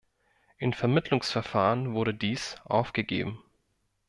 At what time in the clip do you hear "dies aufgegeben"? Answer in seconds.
2.15-3.37